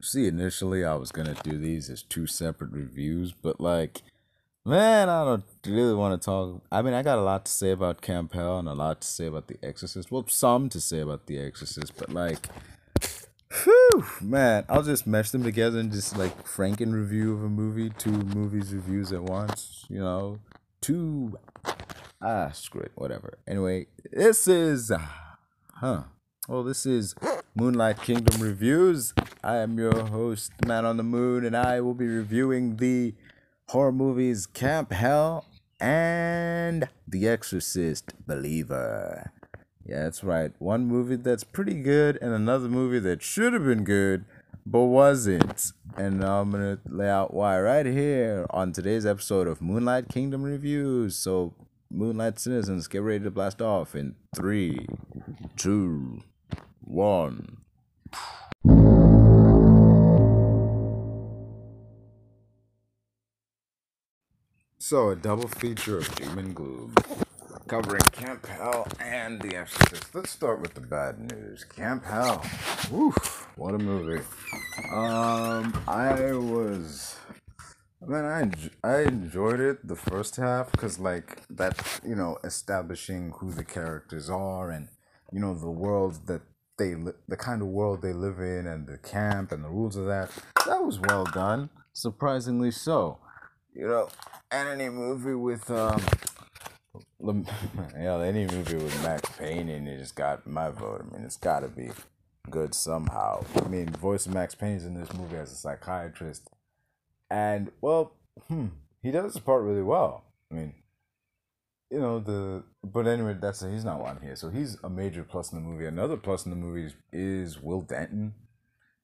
see, 0.00 0.26
initially 0.26 0.84
I 0.84 0.94
was 0.94 1.12
gonna 1.12 1.36
do 1.42 1.58
these 1.58 1.90
as 1.90 2.02
two 2.02 2.26
separate 2.26 2.72
reviews, 2.72 3.32
but 3.32 3.60
like, 3.60 4.02
man, 4.64 5.08
I 5.08 5.24
don't 5.24 5.44
really 5.66 5.94
want 5.94 6.20
to 6.20 6.24
talk. 6.24 6.62
I 6.70 6.82
mean, 6.82 6.94
I 6.94 7.02
got 7.02 7.18
a 7.18 7.22
lot 7.22 7.44
to 7.46 7.52
say 7.52 7.70
about 7.70 8.00
Camp 8.00 8.34
Hell 8.34 8.58
and 8.58 8.68
a 8.68 8.74
lot 8.74 9.00
to 9.02 9.08
say 9.08 9.26
about 9.26 9.48
The 9.48 9.58
Exorcist. 9.62 10.10
Well, 10.10 10.26
some 10.28 10.68
to 10.70 10.80
say 10.80 11.00
about 11.00 11.26
The 11.26 11.38
Exorcist, 11.38 11.94
but 11.96 12.10
like, 12.10 12.48
whew, 13.64 14.04
man, 14.20 14.64
I'll 14.68 14.82
just 14.82 15.06
mesh 15.06 15.30
them 15.30 15.42
together 15.42 15.78
and 15.78 15.92
just 15.92 16.16
like 16.16 16.46
Franken 16.46 16.92
review 16.92 17.34
of 17.34 17.44
a 17.44 17.48
movie, 17.48 17.90
two 17.90 18.10
movies 18.10 18.74
reviews 18.74 19.12
at 19.12 19.22
once. 19.22 19.84
You 19.88 20.00
know, 20.00 20.38
two. 20.80 21.38
Ah, 22.22 22.50
screw 22.52 22.82
it, 22.82 22.92
whatever. 22.96 23.38
Anyway, 23.48 23.86
this 24.12 24.46
is, 24.46 24.90
uh, 24.90 25.00
huh. 25.76 26.02
Well, 26.48 26.62
this 26.62 26.84
is 26.84 27.14
Moonlight 27.56 28.00
Kingdom 28.02 28.40
Reviews. 28.40 29.12
I 29.42 29.56
am 29.56 29.76
your 29.76 30.06
host, 30.06 30.52
Man 30.64 30.84
on 30.84 30.96
the 30.96 31.02
Moon, 31.02 31.44
and 31.44 31.56
I 31.56 31.80
will 31.80 31.94
be 31.94 32.06
reviewing 32.06 32.76
the 32.76 33.14
horror 33.70 33.90
movies 33.90 34.46
Camp 34.46 34.92
Hell 34.92 35.46
and 35.80 36.88
The 37.08 37.26
Exorcist 37.26 38.12
Believer. 38.24 39.32
Yeah, 39.84 40.04
that's 40.04 40.22
right. 40.22 40.52
One 40.60 40.86
movie 40.86 41.16
that's 41.16 41.42
pretty 41.42 41.82
good, 41.82 42.18
and 42.22 42.32
another 42.32 42.68
movie 42.68 43.00
that 43.00 43.20
should 43.20 43.52
have 43.52 43.64
been 43.64 43.82
good, 43.82 44.26
but 44.64 44.84
wasn't. 44.84 45.72
And 45.96 46.22
I'm 46.22 46.52
going 46.52 46.76
to 46.76 46.80
lay 46.86 47.10
out 47.10 47.34
why 47.34 47.60
right 47.60 47.84
here 47.84 48.46
on 48.50 48.72
today's 48.72 49.04
episode 49.04 49.48
of 49.48 49.60
Moonlight 49.60 50.08
Kingdom 50.08 50.44
Reviews. 50.44 51.16
So, 51.16 51.54
Moonlight 51.90 52.38
Citizens, 52.38 52.86
get 52.86 53.02
ready 53.02 53.24
to 53.24 53.30
blast 53.32 53.60
off 53.60 53.96
in 53.96 54.14
three, 54.36 54.86
two, 55.56 56.22
one. 56.90 57.58
So, 64.78 65.10
a 65.10 65.16
double 65.16 65.46
feature 65.46 65.98
of 65.98 66.12
Doom 66.16 66.38
and 66.38 66.54
Gloom, 66.54 66.94
covering 67.68 68.00
Camp 68.10 68.44
Hell 68.46 68.88
and 68.98 69.40
The 69.40 69.56
Exorcist. 69.56 70.12
Let's 70.14 70.30
start 70.30 70.60
with 70.60 70.74
the 70.74 70.80
bad 70.80 71.32
news. 71.32 71.62
Camp 71.62 72.04
Hell, 72.04 72.44
woof, 72.90 73.46
what 73.54 73.74
a 73.74 73.78
movie. 73.78 74.24
Um, 74.92 75.80
I 75.86 76.32
was, 76.32 77.16
man, 78.04 78.24
I 78.82 78.88
I 78.88 79.02
enjoyed 79.02 79.60
it 79.60 79.86
the 79.86 79.94
first 79.94 80.36
half 80.36 80.72
because 80.72 80.98
like 80.98 81.46
that, 81.50 82.00
you 82.04 82.16
know 82.16 82.38
establishing 82.42 83.32
who 83.38 83.52
the 83.52 83.64
characters 83.64 84.28
are 84.28 84.70
and 84.70 84.88
you 85.30 85.38
know 85.38 85.54
the 85.54 85.70
world 85.70 86.26
that 86.26 86.42
they 86.80 86.94
the 87.28 87.36
kind 87.36 87.62
of 87.62 87.68
world 87.68 88.02
they 88.02 88.12
live 88.12 88.40
in 88.40 88.66
and 88.66 88.86
the 88.86 88.98
camp 88.98 89.52
and 89.52 89.62
the 89.62 89.68
rules 89.68 89.96
of 89.96 90.06
that. 90.06 90.30
That 90.66 90.82
was 90.82 90.98
well 90.98 91.24
done, 91.24 91.70
surprisingly 91.92 92.70
so. 92.70 93.18
You 93.74 93.86
know, 93.86 94.08
and 94.50 94.68
any 94.68 94.88
movie 94.88 95.34
with 95.34 95.70
um, 95.70 96.02
yeah, 97.96 98.20
any 98.20 98.46
movie 98.46 98.76
with 98.76 99.02
Max 99.02 99.28
Payne 99.38 99.68
in 99.68 99.86
it 99.86 99.98
has 99.98 100.10
got 100.10 100.46
my 100.46 100.70
vote. 100.70 101.06
I 101.06 101.14
mean, 101.14 101.24
it's 101.24 101.36
got 101.36 101.60
to 101.60 101.68
be 101.68 101.90
good 102.48 102.74
somehow. 102.74 103.44
I 103.62 103.68
mean, 103.68 103.90
voice 103.90 104.26
of 104.26 104.34
Max 104.34 104.54
Payne 104.54 104.76
is 104.76 104.86
in 104.86 104.94
this 104.94 105.12
movie 105.12 105.36
as 105.36 105.52
a 105.52 105.56
psychiatrist, 105.56 106.48
and 107.30 107.70
well, 107.80 108.14
hmm, 108.48 108.68
he 109.02 109.10
does 109.10 109.34
his 109.34 109.42
part 109.42 109.62
really 109.62 109.82
well. 109.82 110.24
I 110.50 110.54
mean, 110.54 110.74
you 111.90 111.98
know 111.98 112.20
the 112.20 112.62
but 112.84 113.06
anyway 113.06 113.36
that's 113.40 113.60
he's 113.62 113.84
not 113.84 114.00
on 114.00 114.20
here. 114.22 114.36
So 114.36 114.48
he's 114.48 114.76
a 114.84 114.90
major 114.90 115.24
plus 115.24 115.52
in 115.52 115.58
the 115.58 115.68
movie. 115.68 115.86
Another 115.86 116.16
plus 116.16 116.44
in 116.46 116.50
the 116.50 116.56
movie 116.56 116.86
is, 116.86 116.94
is 117.12 117.60
will 117.60 117.82
denton. 117.82 118.34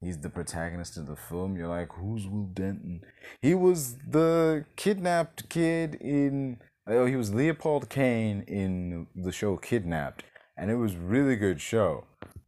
He's 0.01 0.21
the 0.21 0.31
protagonist 0.31 0.97
of 0.97 1.07
the 1.07 1.17
film. 1.17 1.57
You're 1.57 1.69
like 1.69 1.93
who's 1.93 2.27
will 2.27 2.51
denton? 2.53 3.03
He 3.43 3.55
was 3.55 3.97
the 4.09 4.65
kidnapped 4.77 5.49
kid 5.49 5.97
in 5.97 6.59
oh 6.87 7.07
he 7.07 7.17
was 7.17 7.35
leopold 7.35 7.89
Cain 7.89 8.45
in 8.47 9.09
the 9.15 9.33
show 9.33 9.57
kidnapped. 9.57 10.23
And 10.57 10.71
it 10.71 10.77
was 10.77 10.97
really 10.97 11.37
good 11.37 11.61
show. 11.61 12.05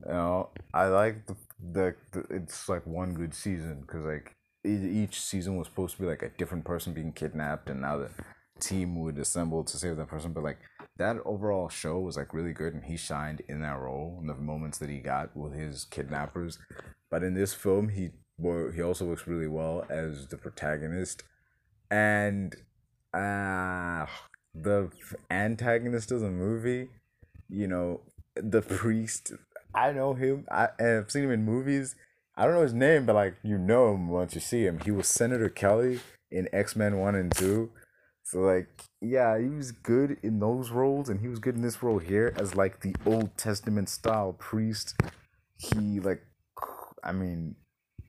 You 0.07 0.13
know 0.13 0.51
i 0.73 0.87
like 0.87 1.27
the, 1.27 1.37
the, 1.61 1.95
the 2.13 2.21
it's 2.31 2.69
like 2.69 2.87
one 2.87 3.15
good 3.15 3.35
season 3.35 3.81
because 3.81 4.05
like 4.05 4.37
each 4.65 5.21
season 5.21 5.57
was 5.57 5.67
supposed 5.67 5.97
to 5.97 6.03
be 6.03 6.09
like 6.09 6.23
a 6.23 6.31
different 6.31 6.65
person 6.65 6.93
being 6.93 7.13
kidnapped. 7.13 7.69
And 7.69 7.81
now 7.81 7.99
the 7.99 8.11
team 8.61 8.99
would 9.01 9.19
assemble 9.19 9.65
to 9.65 9.77
save 9.77 9.97
that 9.97 10.09
person 10.09 10.33
but 10.33 10.43
like 10.43 10.59
that 10.99 11.17
overall 11.25 11.69
show 11.69 11.99
was 12.01 12.17
like 12.17 12.35
really 12.35 12.53
good 12.53 12.75
and 12.75 12.85
he 12.85 12.97
shined 12.97 13.41
in 13.49 13.61
that 13.61 13.79
role 13.79 14.19
in 14.21 14.27
the 14.27 14.35
moments 14.35 14.79
that 14.79 14.91
he 14.91 14.99
got 14.99 15.35
with 15.37 15.55
his 15.55 15.85
kidnappers. 15.85 16.59
But 17.11 17.23
in 17.23 17.35
this 17.35 17.55
film 17.55 17.89
he 17.89 18.11
he 18.75 18.83
also 18.83 19.05
works 19.05 19.27
really 19.27 19.47
well 19.47 19.85
as 19.89 20.27
the 20.27 20.37
protagonist. 20.37 21.23
And 21.91 22.55
uh 23.15 24.07
the 24.55 24.91
antagonist 25.31 26.11
of 26.11 26.21
the 26.21 26.31
movie 26.31 26.89
you 27.49 27.67
know 27.67 28.01
the 28.35 28.61
priest 28.61 29.33
i 29.75 29.93
know 29.93 30.15
him. 30.15 30.47
I 30.51 30.69
have 30.79 31.11
seen 31.11 31.25
him 31.25 31.31
in 31.31 31.45
movies. 31.45 31.95
I 32.37 32.45
don't 32.45 32.55
know 32.55 32.63
his 32.63 32.75
name 32.75 33.07
but 33.07 33.15
like 33.15 33.37
you 33.45 33.57
know 33.57 33.95
him 33.95 34.09
once 34.09 34.35
you 34.35 34.41
see 34.41 34.67
him. 34.67 34.81
He 34.85 34.91
was 34.91 35.07
senator 35.07 35.49
kelly 35.49 36.01
in 36.31 36.49
x-men 36.53 36.99
1 36.99 37.15
and 37.15 37.35
2 37.35 37.71
so 38.29 38.41
like, 38.41 38.69
yeah, 39.01 39.39
he 39.39 39.49
was 39.49 39.73
good 39.73 40.19
in 40.23 40.39
those 40.39 40.69
roles, 40.69 41.09
and 41.09 41.19
he 41.19 41.29
was 41.29 41.39
good 41.39 41.55
in 41.55 41.63
this 41.63 41.83
role 41.83 41.99
here 41.99 42.35
as 42.37 42.55
like 42.55 42.81
the 42.83 42.95
Old 43.07 43.35
Testament 43.39 43.89
style 43.89 44.35
priest. 44.35 44.95
He 45.57 45.99
like, 45.99 46.23
I 47.03 47.13
mean, 47.13 47.57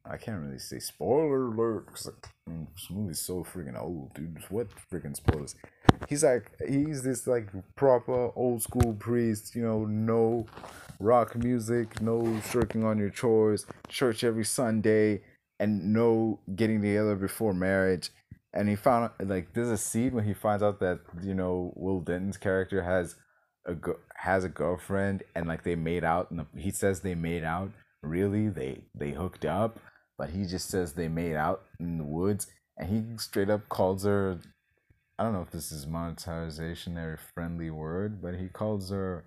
I 0.03 0.17
can't 0.17 0.43
really 0.43 0.59
say 0.59 0.79
spoiler 0.79 1.47
alert 1.47 1.85
because 1.85 2.07
like, 2.07 2.27
mean, 2.49 2.67
this 2.73 2.87
movie's 2.89 3.21
so 3.21 3.45
freaking 3.45 3.79
old, 3.79 4.13
dude. 4.13 4.43
What 4.49 4.67
freaking 4.91 5.15
spoilers? 5.15 5.55
He's 6.09 6.25
like, 6.25 6.51
he's 6.67 7.01
this 7.01 7.25
like 7.25 7.47
proper 7.77 8.31
old 8.35 8.61
school 8.61 8.97
priest. 8.99 9.55
You 9.55 9.61
know, 9.61 9.85
no 9.85 10.47
rock 10.99 11.37
music, 11.37 12.01
no 12.01 12.41
shirking 12.51 12.83
on 12.83 12.97
your 12.97 13.09
chores, 13.09 13.65
church 13.87 14.25
every 14.25 14.43
Sunday, 14.43 15.21
and 15.61 15.93
no 15.93 16.39
getting 16.57 16.81
together 16.81 17.15
before 17.15 17.53
marriage 17.53 18.11
and 18.53 18.67
he 18.67 18.75
found 18.75 19.11
like 19.19 19.53
there's 19.53 19.69
a 19.69 19.77
scene 19.77 20.13
when 20.13 20.25
he 20.25 20.33
finds 20.33 20.63
out 20.63 20.79
that 20.79 20.99
you 21.21 21.33
know 21.33 21.73
Will 21.75 22.01
Denton's 22.01 22.37
character 22.37 22.83
has 22.83 23.15
a 23.65 23.75
go- 23.75 23.99
has 24.15 24.43
a 24.43 24.49
girlfriend 24.49 25.23
and 25.35 25.47
like 25.47 25.63
they 25.63 25.75
made 25.75 26.03
out 26.03 26.31
and 26.31 26.45
he 26.57 26.71
says 26.71 27.01
they 27.01 27.15
made 27.15 27.43
out. 27.43 27.71
Really? 28.01 28.49
They 28.49 28.83
they 28.95 29.11
hooked 29.11 29.45
up? 29.45 29.79
But 30.17 30.31
he 30.31 30.45
just 30.45 30.69
says 30.69 30.93
they 30.93 31.07
made 31.07 31.35
out 31.35 31.63
in 31.79 31.97
the 31.97 32.03
woods 32.03 32.47
and 32.77 32.89
he 32.89 33.17
straight 33.17 33.49
up 33.49 33.69
calls 33.69 34.03
her 34.03 34.39
I 35.17 35.23
don't 35.23 35.33
know 35.33 35.41
if 35.41 35.51
this 35.51 35.71
is 35.71 35.85
monetization 35.85 36.97
or 36.97 37.19
friendly 37.33 37.69
word 37.69 38.21
but 38.21 38.35
he 38.35 38.47
calls 38.47 38.89
her 38.89 39.25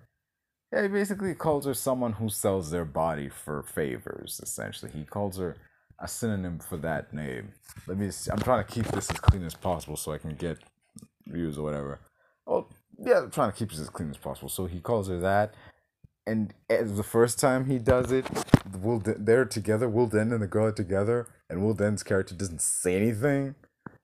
yeah 0.71 0.83
he 0.83 0.87
basically 0.87 1.35
calls 1.35 1.65
her 1.65 1.73
someone 1.73 2.13
who 2.13 2.29
sells 2.29 2.71
their 2.71 2.85
body 2.85 3.29
for 3.29 3.63
favors 3.63 4.39
essentially. 4.43 4.91
He 4.91 5.05
calls 5.05 5.37
her 5.37 5.55
a 5.99 6.07
synonym 6.07 6.59
for 6.59 6.77
that 6.77 7.13
name. 7.13 7.53
Let 7.87 7.97
me. 7.97 8.11
See. 8.11 8.31
I'm 8.31 8.39
trying 8.39 8.65
to 8.65 8.71
keep 8.71 8.85
this 8.87 9.09
as 9.09 9.19
clean 9.19 9.43
as 9.43 9.55
possible 9.55 9.95
so 9.95 10.11
I 10.11 10.17
can 10.17 10.35
get 10.35 10.57
views 11.27 11.57
or 11.57 11.63
whatever. 11.63 11.99
Well, 12.45 12.69
yeah, 12.99 13.19
I'm 13.19 13.31
trying 13.31 13.51
to 13.51 13.57
keep 13.57 13.69
this 13.69 13.79
as 13.79 13.89
clean 13.89 14.09
as 14.09 14.17
possible. 14.17 14.49
So 14.49 14.65
he 14.65 14.79
calls 14.79 15.07
her 15.07 15.19
that, 15.19 15.53
and 16.25 16.53
as 16.69 16.95
the 16.95 17.03
first 17.03 17.39
time 17.39 17.65
he 17.65 17.79
does 17.79 18.11
it, 18.11 18.25
Will 18.81 19.01
they're 19.03 19.45
together. 19.45 19.89
Will 19.89 20.07
Den 20.07 20.31
and 20.31 20.41
the 20.41 20.47
girl 20.47 20.67
are 20.67 20.71
together, 20.71 21.27
and 21.49 21.63
Will 21.63 21.73
Den's 21.73 22.03
character 22.03 22.35
doesn't 22.35 22.61
say 22.61 22.95
anything. 22.95 23.55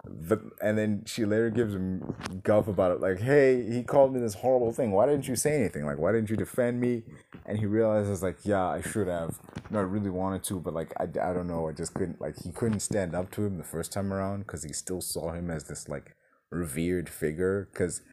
But 0.06 0.42
and 0.62 0.78
then 0.78 1.04
she 1.06 1.26
later 1.26 1.50
gives 1.50 1.74
him 1.74 2.16
guff 2.44 2.68
about 2.68 2.92
it, 2.92 3.02
like, 3.02 3.20
"Hey, 3.20 3.70
he 3.70 3.84
called 3.84 4.14
me 4.14 4.20
this 4.20 4.36
horrible 4.36 4.72
thing. 4.72 4.92
Why 4.92 5.06
didn't 5.06 5.28
you 5.28 5.36
say 5.36 5.56
anything? 5.56 5.86
Like, 5.86 5.98
why 5.98 6.12
didn't 6.14 6.30
you 6.30 6.38
defend 6.38 6.80
me?" 6.80 7.04
And 7.50 7.58
he 7.58 7.66
realizes, 7.66 8.22
like, 8.22 8.46
"Yeah, 8.46 8.68
I 8.68 8.82
should 8.82 9.08
have. 9.08 9.40
No, 9.72 9.80
I 9.80 9.82
really 9.82 10.12
wanted 10.12 10.44
to, 10.46 10.60
but 10.60 10.76
like, 10.76 10.94
I, 11.00 11.06
I 11.06 11.34
don't 11.34 11.48
know. 11.48 11.68
I 11.68 11.72
just 11.72 11.96
couldn't. 11.96 12.22
Like, 12.22 12.36
he 12.44 12.52
couldn't 12.52 12.82
stand 12.82 13.16
up 13.16 13.32
to 13.32 13.44
him 13.44 13.58
the 13.58 13.64
first 13.64 13.92
time 13.92 14.14
around 14.14 14.42
because 14.42 14.64
he 14.64 14.72
still 14.72 15.02
saw 15.02 15.32
him 15.32 15.50
as 15.50 15.64
this 15.64 15.90
like 15.90 16.16
revered 16.52 17.10
figure. 17.10 17.68
Because 17.74 18.04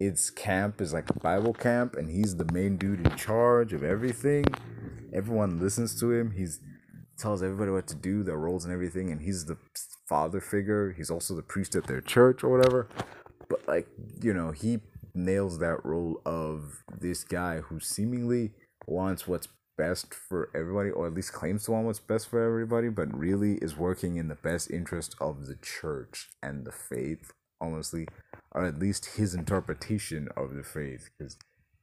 its 0.00 0.30
camp 0.30 0.80
is 0.80 0.94
like 0.94 1.10
a 1.10 1.20
Bible 1.20 1.52
camp, 1.52 1.94
and 1.94 2.10
he's 2.10 2.36
the 2.36 2.50
main 2.50 2.78
dude 2.78 3.06
in 3.06 3.16
charge 3.16 3.74
of 3.74 3.84
everything. 3.84 4.46
Everyone 5.12 5.60
listens 5.60 6.00
to 6.00 6.12
him. 6.12 6.30
He's 6.30 6.60
tells 7.18 7.42
everybody 7.42 7.70
what 7.70 7.86
to 7.88 7.94
do, 7.94 8.22
their 8.22 8.38
roles 8.38 8.64
and 8.64 8.72
everything, 8.72 9.10
and 9.10 9.20
he's 9.20 9.44
the 9.44 9.58
father 10.08 10.40
figure. 10.40 10.94
He's 10.96 11.10
also 11.10 11.34
the 11.34 11.42
priest 11.42 11.74
at 11.74 11.86
their 11.86 12.00
church 12.00 12.42
or 12.42 12.48
whatever. 12.48 12.88
But 13.48 13.66
like, 13.68 13.88
you 14.22 14.32
know, 14.32 14.52
he 14.52 14.78
nails 15.14 15.58
that 15.58 15.84
role 15.84 16.20
of 16.24 16.82
this 17.00 17.24
guy 17.24 17.60
who 17.60 17.80
seemingly 17.80 18.52
wants 18.86 19.26
what's 19.28 19.48
best 19.78 20.14
for 20.14 20.50
everybody, 20.54 20.90
or 20.90 21.06
at 21.06 21.14
least 21.14 21.32
claims 21.32 21.64
to 21.64 21.72
want 21.72 21.86
what's 21.86 21.98
best 22.00 22.28
for 22.28 22.42
everybody, 22.42 22.88
but 22.88 23.14
really 23.16 23.54
is 23.56 23.76
working 23.76 24.16
in 24.16 24.28
the 24.28 24.34
best 24.36 24.70
interest 24.70 25.14
of 25.20 25.46
the 25.46 25.56
church 25.56 26.30
and 26.42 26.64
the 26.64 26.72
faith, 26.72 27.32
honestly, 27.60 28.06
or 28.52 28.64
at 28.64 28.78
least 28.78 29.16
his 29.16 29.34
interpretation 29.34 30.28
of 30.36 30.54
the 30.54 30.62
faith. 30.62 31.10
Because, 31.18 31.36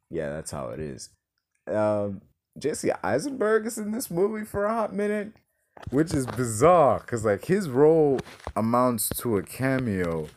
yeah, 0.10 0.30
that's 0.30 0.52
how 0.52 0.70
it 0.70 0.80
is. 0.80 1.10
Um, 1.68 2.22
Jesse 2.58 2.92
Eisenberg 3.04 3.66
is 3.68 3.78
in 3.78 3.92
this 3.92 4.10
movie 4.12 4.46
for 4.46 4.66
a 4.66 4.74
hot 4.74 4.94
minute. 4.94 5.34
which 5.90 6.14
is 6.14 6.26
bizarre 6.28 7.00
because 7.00 7.26
like 7.26 7.46
his 7.46 7.70
role 7.70 8.20
amounts 8.56 9.10
to 9.10 9.38
a 9.38 9.44
cameo, 9.44 10.28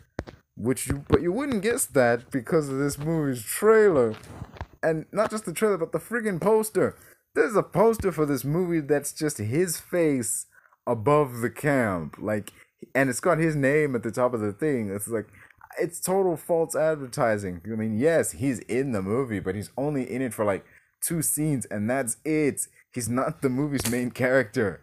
which 0.57 0.87
you 0.89 1.05
but 1.09 1.23
you 1.23 1.33
wouldn't 1.33 1.63
guess 1.63 1.87
that 1.87 2.31
because 2.31 2.69
of 2.69 2.79
this 2.79 2.99
movie's 2.99 3.43
trailer, 3.43 4.15
and 4.87 5.05
not 5.11 5.31
just 5.31 5.45
the 5.45 5.53
trailer 5.53 5.77
but 5.77 5.93
the 5.93 5.99
friggin' 5.99 6.41
poster. 6.41 6.97
There's 7.35 7.57
a 7.57 7.63
poster 7.63 8.13
for 8.13 8.25
this 8.25 8.45
movie 8.45 8.81
that's 8.81 9.13
just 9.13 9.39
his 9.39 9.79
face 9.79 10.47
above 10.87 11.41
the 11.41 11.51
camp, 11.51 12.17
like, 12.19 12.53
and 12.95 13.11
it's 13.11 13.21
got 13.21 13.39
his 13.39 13.57
name 13.57 13.95
at 13.95 14.03
the 14.03 14.13
top 14.13 14.33
of 14.33 14.41
the 14.41 14.53
thing. 14.53 14.89
It's 14.89 15.09
like 15.09 15.27
it's 15.79 16.01
total 16.01 16.37
false 16.37 16.75
advertising. 16.75 17.61
I 17.67 17.71
mean, 17.71 17.99
yes, 17.99 18.33
he's 18.33 18.61
in 18.61 18.93
the 18.93 19.03
movie, 19.03 19.41
but 19.41 19.55
he's 19.55 19.71
only 19.77 20.11
in 20.11 20.23
it 20.23 20.33
for 20.33 20.45
like 20.45 20.65
two 21.03 21.21
scenes, 21.21 21.67
and 21.67 21.91
that's 21.91 22.17
it. 22.25 22.67
He's 22.95 23.09
not 23.09 23.43
the 23.43 23.51
movie's 23.51 23.91
main 23.91 24.11
character. 24.11 24.81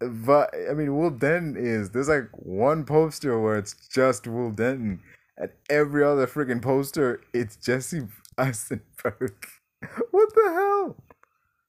But 0.00 0.54
I 0.68 0.74
mean, 0.74 0.96
Will 0.96 1.10
Denton 1.10 1.56
is. 1.56 1.90
There's 1.90 2.08
like 2.08 2.28
one 2.32 2.84
poster 2.84 3.40
where 3.40 3.56
it's 3.56 3.88
just 3.88 4.26
Will 4.26 4.50
Denton, 4.50 5.00
and 5.36 5.50
every 5.70 6.04
other 6.04 6.26
freaking 6.26 6.60
poster, 6.60 7.20
it's 7.32 7.56
Jesse 7.56 8.08
Eisenberg. 8.38 9.46
what 10.10 10.34
the 10.34 10.50
hell? 10.52 10.96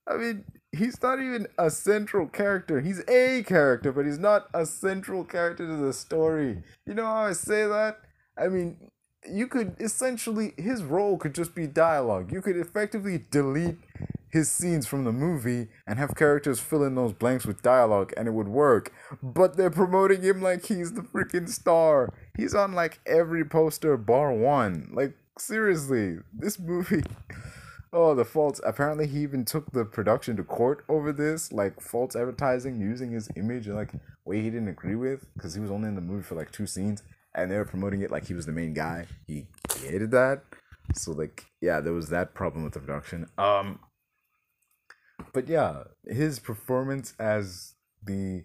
I 0.07 0.17
mean, 0.17 0.45
he's 0.71 1.01
not 1.01 1.19
even 1.19 1.47
a 1.57 1.69
central 1.69 2.27
character. 2.27 2.81
He's 2.81 3.01
a 3.07 3.43
character, 3.43 3.91
but 3.91 4.05
he's 4.05 4.19
not 4.19 4.47
a 4.53 4.65
central 4.65 5.23
character 5.23 5.67
to 5.67 5.75
the 5.75 5.93
story. 5.93 6.63
You 6.85 6.93
know 6.93 7.05
how 7.05 7.25
I 7.25 7.33
say 7.33 7.67
that? 7.67 7.99
I 8.37 8.47
mean, 8.47 8.89
you 9.29 9.47
could 9.47 9.75
essentially 9.79 10.53
his 10.57 10.83
role 10.83 11.17
could 11.17 11.35
just 11.35 11.53
be 11.53 11.67
dialogue. 11.67 12.31
You 12.31 12.41
could 12.41 12.57
effectively 12.57 13.25
delete 13.29 13.77
his 14.31 14.51
scenes 14.51 14.85
from 14.87 15.03
the 15.03 15.11
movie 15.11 15.67
and 15.87 15.97
have 15.97 16.15
characters 16.15 16.59
fill 16.59 16.83
in 16.83 16.95
those 16.95 17.13
blanks 17.13 17.45
with 17.45 17.61
dialogue 17.61 18.13
and 18.15 18.27
it 18.27 18.31
would 18.31 18.47
work. 18.47 18.93
But 19.21 19.57
they're 19.57 19.71
promoting 19.71 20.21
him 20.21 20.41
like 20.41 20.65
he's 20.67 20.93
the 20.93 21.01
freaking 21.01 21.49
star. 21.49 22.13
He's 22.37 22.53
on 22.53 22.73
like 22.73 22.99
every 23.05 23.43
poster 23.43 23.97
bar 23.97 24.31
one. 24.31 24.89
Like 24.93 25.15
seriously, 25.37 26.17
this 26.33 26.59
movie 26.59 27.03
Oh, 27.91 28.13
the 28.13 28.25
faults. 28.25 28.61
Apparently, 28.63 29.07
he 29.07 29.21
even 29.21 29.45
took 29.45 29.71
the 29.71 29.83
production 29.83 30.37
to 30.37 30.43
court 30.43 30.85
over 30.87 31.11
this, 31.11 31.51
like 31.51 31.81
false 31.81 32.15
advertising 32.15 32.79
using 32.79 33.11
his 33.11 33.29
image 33.35 33.65
and 33.65 33.75
like 33.75 33.93
way 34.25 34.41
he 34.41 34.49
didn't 34.51 34.67
agree 34.67 34.95
with 34.95 35.25
because 35.33 35.55
he 35.55 35.59
was 35.59 35.71
only 35.71 35.87
in 35.87 35.95
the 35.95 36.01
movie 36.01 36.23
for 36.23 36.35
like 36.35 36.51
two 36.51 36.67
scenes 36.67 37.01
and 37.33 37.49
they 37.49 37.57
were 37.57 37.65
promoting 37.65 38.01
it 38.01 38.11
like 38.11 38.27
he 38.27 38.35
was 38.35 38.45
the 38.45 38.51
main 38.51 38.73
guy. 38.73 39.07
He 39.25 39.47
hated 39.79 40.11
that. 40.11 40.43
So 40.93 41.11
like 41.11 41.45
yeah, 41.61 41.79
there 41.79 41.93
was 41.93 42.09
that 42.09 42.35
problem 42.35 42.63
with 42.63 42.73
the 42.73 42.79
production. 42.79 43.27
Um 43.37 43.79
but 45.33 45.47
yeah, 45.47 45.83
his 46.05 46.39
performance 46.39 47.13
as 47.19 47.73
the 48.03 48.43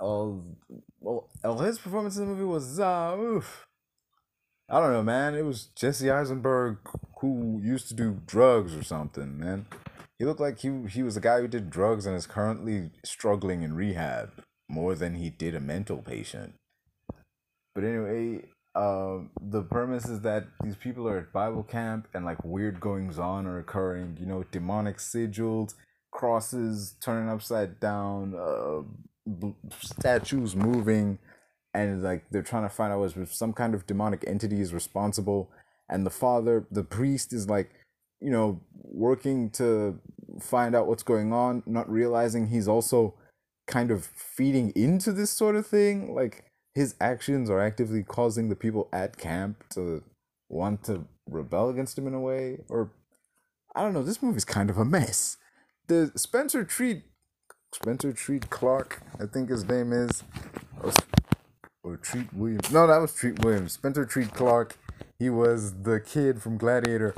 oh 0.00 0.44
well 1.00 1.58
his 1.58 1.78
performance 1.78 2.16
in 2.16 2.26
the 2.26 2.32
movie 2.32 2.44
was 2.44 2.78
uh 2.78 3.16
oof. 3.18 3.66
I 4.68 4.80
don't 4.80 4.92
know, 4.92 5.02
man. 5.02 5.34
It 5.34 5.44
was 5.44 5.66
Jesse 5.76 6.10
Eisenberg 6.10 6.78
who 7.20 7.60
used 7.62 7.88
to 7.88 7.94
do 7.94 8.20
drugs 8.26 8.74
or 8.74 8.82
something, 8.82 9.38
man. 9.38 9.66
He 10.18 10.24
looked 10.24 10.40
like 10.40 10.58
he 10.58 10.70
he 10.88 11.02
was 11.02 11.16
a 11.16 11.20
guy 11.20 11.40
who 11.40 11.48
did 11.48 11.70
drugs 11.70 12.06
and 12.06 12.16
is 12.16 12.26
currently 12.26 12.90
struggling 13.04 13.62
in 13.62 13.74
rehab 13.74 14.30
more 14.68 14.94
than 14.94 15.14
he 15.14 15.30
did 15.30 15.54
a 15.54 15.60
mental 15.60 15.98
patient. 15.98 16.54
But 17.74 17.84
anyway, 17.84 18.46
um, 18.74 19.30
the 19.40 19.62
premise 19.62 20.06
is 20.06 20.22
that 20.22 20.46
these 20.62 20.76
people 20.76 21.06
are 21.06 21.18
at 21.18 21.32
Bible 21.32 21.62
camp 21.62 22.08
and 22.12 22.24
like 22.24 22.44
weird 22.44 22.80
goings 22.80 23.18
on 23.18 23.46
are 23.46 23.58
occurring. 23.58 24.16
You 24.18 24.26
know, 24.26 24.44
demonic 24.50 24.96
sigils, 24.96 25.74
crosses 26.10 26.96
turning 27.00 27.28
upside 27.28 27.78
down, 27.78 28.34
uh, 28.34 28.82
statues 29.80 30.56
moving, 30.56 31.18
and 31.76 32.02
like 32.02 32.24
they're 32.30 32.42
trying 32.42 32.62
to 32.62 32.68
find 32.68 32.92
out 32.92 33.16
if 33.16 33.34
some 33.34 33.52
kind 33.52 33.74
of 33.74 33.86
demonic 33.86 34.24
entity 34.26 34.60
is 34.60 34.72
responsible. 34.72 35.50
And 35.88 36.04
the 36.06 36.10
father, 36.10 36.66
the 36.70 36.82
priest, 36.82 37.32
is 37.32 37.48
like, 37.48 37.70
you 38.20 38.30
know, 38.30 38.60
working 38.72 39.50
to 39.50 40.00
find 40.40 40.74
out 40.74 40.86
what's 40.86 41.02
going 41.02 41.32
on, 41.32 41.62
not 41.66 41.88
realizing 41.88 42.48
he's 42.48 42.66
also 42.66 43.14
kind 43.66 43.90
of 43.90 44.06
feeding 44.06 44.72
into 44.74 45.12
this 45.12 45.30
sort 45.30 45.54
of 45.54 45.66
thing. 45.66 46.14
Like 46.14 46.44
his 46.74 46.94
actions 47.00 47.50
are 47.50 47.60
actively 47.60 48.02
causing 48.02 48.48
the 48.48 48.56
people 48.56 48.88
at 48.92 49.18
camp 49.18 49.64
to 49.70 50.02
want 50.48 50.82
to 50.84 51.06
rebel 51.28 51.68
against 51.68 51.98
him 51.98 52.06
in 52.06 52.14
a 52.14 52.20
way 52.20 52.58
or 52.68 52.90
I 53.74 53.82
don't 53.82 53.92
know, 53.92 54.02
this 54.02 54.22
movie's 54.22 54.44
kind 54.44 54.70
of 54.70 54.78
a 54.78 54.84
mess. 54.84 55.36
The 55.88 56.10
Spencer 56.16 56.64
Treat 56.64 57.02
Spencer 57.74 58.12
Treat 58.12 58.48
Clark, 58.48 59.02
I 59.20 59.26
think 59.26 59.50
his 59.50 59.68
name 59.68 59.92
is 59.92 60.22
or, 61.86 61.96
Treat 61.96 62.32
Williams. 62.32 62.70
No, 62.72 62.86
that 62.86 62.98
was 62.98 63.14
Treat 63.14 63.44
Williams. 63.44 63.72
Spencer 63.72 64.04
Treat 64.04 64.32
Clark. 64.32 64.76
He 65.18 65.30
was 65.30 65.82
the 65.82 66.00
kid 66.00 66.42
from 66.42 66.58
Gladiator. 66.58 67.14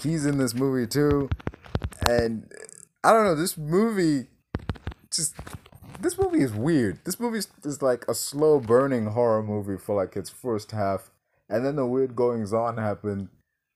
He's 0.00 0.26
in 0.26 0.38
this 0.38 0.54
movie 0.54 0.86
too. 0.86 1.30
And 2.08 2.50
I 3.04 3.12
don't 3.12 3.24
know, 3.24 3.34
this 3.34 3.56
movie 3.56 4.26
just 5.12 5.34
this 6.00 6.18
movie 6.18 6.42
is 6.42 6.52
weird. 6.52 7.00
This 7.04 7.18
movie 7.18 7.40
is 7.64 7.82
like 7.82 8.04
a 8.08 8.14
slow 8.14 8.60
burning 8.60 9.06
horror 9.06 9.42
movie 9.42 9.76
for 9.76 9.96
like 9.96 10.16
its 10.16 10.30
first 10.30 10.70
half, 10.70 11.10
and 11.48 11.64
then 11.64 11.76
the 11.76 11.86
weird 11.86 12.14
goings 12.14 12.52
on 12.52 12.76
happen. 12.76 13.30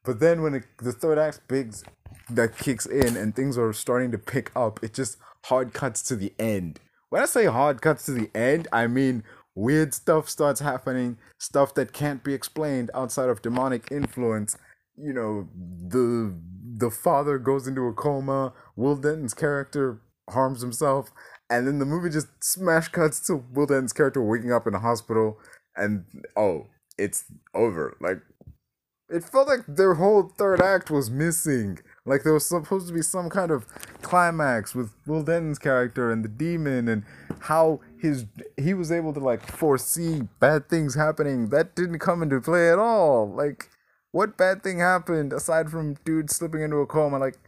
But 0.05 0.21
then 0.21 0.43
when 0.43 0.55
it, 0.55 0.65
the 0.79 0.93
third 0.93 1.19
act 1.19 1.41
bigs 1.49 1.85
that 2.31 2.57
kicks 2.57 2.87
in 2.87 3.17
and 3.17 3.35
things 3.35 3.59
are 3.59 3.73
starting 3.73 4.11
to 4.13 4.19
pick 4.19 4.51
up, 4.55 4.81
it 4.83 4.95
just 4.95 5.17
hard 5.45 5.73
cuts 5.73 6.03
to 6.05 6.17
the 6.17 6.33
end. 6.39 6.81
When 7.09 7.23
I 7.23 7.27
say 7.27 7.47
hard 7.47 7.83
cuts 7.83 8.07
to 8.07 8.13
the 8.13 8.31
end, 8.35 8.69
I 8.73 8.87
mean 8.87 9.25
weird 9.55 9.95
stuff 9.95 10.29
starts 10.29 10.61
happening, 10.61 11.19
stuff 11.39 11.75
that 11.75 11.93
can't 11.93 12.25
be 12.25 12.35
explained 12.35 12.91
outside 12.95 13.29
of 13.29 13.43
demonic 13.43 13.91
influence. 13.91 14.59
You 14.97 15.13
know, 15.13 15.49
the 15.55 16.35
the 16.77 16.91
father 16.91 17.39
goes 17.39 17.67
into 17.67 17.87
a 17.87 17.93
coma. 17.93 18.53
Will 18.77 18.97
Denton's 18.97 19.35
character 19.35 20.01
harms 20.29 20.61
himself 20.63 21.11
and 21.53 21.67
then 21.67 21.79
the 21.79 21.85
movie 21.85 22.09
just 22.09 22.29
smash 22.43 22.89
cuts 22.89 23.21
to 23.27 23.45
Will 23.53 23.67
Denton's 23.67 23.93
character 23.93 24.23
waking 24.23 24.53
up 24.53 24.67
in 24.67 24.75
a 24.75 24.79
hospital, 24.79 25.39
and 25.77 26.07
oh, 26.35 26.69
it's 26.97 27.25
over. 27.55 27.95
Like 28.01 28.23
it 29.11 29.23
felt 29.23 29.49
like 29.49 29.61
their 29.69 29.95
whole 29.95 30.33
third 30.39 30.63
act 30.63 30.91
was 30.91 31.11
missing. 31.11 31.79
Like 32.05 32.25
there 32.25 32.33
was 32.33 32.47
supposed 32.47 32.89
to 32.89 32.95
be 32.95 33.03
some 33.03 33.31
kind 33.31 33.51
of 33.51 33.67
climax 34.03 34.75
with 34.75 34.93
Will 35.07 35.23
Denton's 35.23 35.59
character 35.59 36.11
and 36.11 36.25
the 36.25 36.29
demon 36.29 36.89
and 36.89 37.05
how 37.41 37.81
his 38.01 38.27
he 38.57 38.75
was 38.75 38.91
able 38.91 39.13
to 39.15 39.21
like 39.21 39.47
foresee 39.47 40.23
bad 40.41 40.69
things 40.69 40.95
happening. 40.95 41.51
That 41.51 41.77
didn't 41.77 42.01
come 42.01 42.23
into 42.23 42.41
play 42.41 42.71
at 42.71 42.79
all. 42.79 43.31
Like 43.31 43.71
what 44.11 44.37
bad 44.37 44.63
thing 44.63 44.81
happened 44.81 45.33
aside 45.33 45.71
from 45.71 45.95
dude 46.05 46.31
slipping 46.31 46.63
into 46.63 46.77
a 46.77 46.87
coma? 46.87 47.19
Like 47.19 47.39